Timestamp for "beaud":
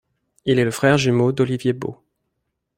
1.73-2.01